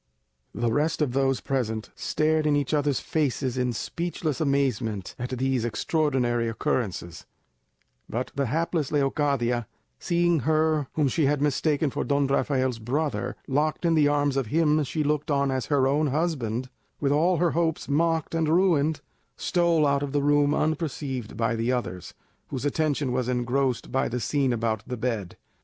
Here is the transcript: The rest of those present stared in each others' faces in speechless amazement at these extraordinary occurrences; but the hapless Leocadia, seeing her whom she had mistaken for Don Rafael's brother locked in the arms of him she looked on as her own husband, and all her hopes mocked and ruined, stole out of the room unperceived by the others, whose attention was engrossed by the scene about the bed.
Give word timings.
The 0.55 0.71
rest 0.71 0.99
of 1.03 1.11
those 1.11 1.41
present 1.41 1.91
stared 1.93 2.47
in 2.47 2.55
each 2.55 2.73
others' 2.73 2.99
faces 2.99 3.55
in 3.55 3.71
speechless 3.71 4.41
amazement 4.41 5.13
at 5.19 5.29
these 5.29 5.63
extraordinary 5.63 6.49
occurrences; 6.49 7.27
but 8.09 8.31
the 8.33 8.47
hapless 8.47 8.91
Leocadia, 8.91 9.67
seeing 9.99 10.39
her 10.39 10.87
whom 10.93 11.07
she 11.07 11.27
had 11.27 11.39
mistaken 11.39 11.91
for 11.91 12.03
Don 12.03 12.25
Rafael's 12.25 12.79
brother 12.79 13.35
locked 13.47 13.85
in 13.85 13.93
the 13.93 14.07
arms 14.07 14.37
of 14.37 14.47
him 14.47 14.83
she 14.83 15.03
looked 15.03 15.29
on 15.29 15.51
as 15.51 15.67
her 15.67 15.87
own 15.87 16.07
husband, 16.07 16.71
and 16.99 17.11
all 17.11 17.37
her 17.37 17.51
hopes 17.51 17.87
mocked 17.87 18.33
and 18.33 18.49
ruined, 18.49 19.01
stole 19.37 19.85
out 19.85 20.01
of 20.01 20.13
the 20.13 20.23
room 20.23 20.51
unperceived 20.55 21.37
by 21.37 21.55
the 21.55 21.71
others, 21.71 22.15
whose 22.47 22.65
attention 22.65 23.11
was 23.11 23.29
engrossed 23.29 23.91
by 23.91 24.09
the 24.09 24.19
scene 24.19 24.51
about 24.51 24.81
the 24.87 24.97
bed. 24.97 25.37